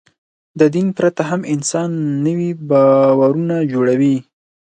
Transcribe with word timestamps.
د 0.59 0.61
دین 0.73 0.87
پرته 0.97 1.21
هم 1.29 1.41
انسان 1.53 1.89
نوي 2.25 2.49
باورونه 2.69 3.55
جوړوي. 3.71 4.15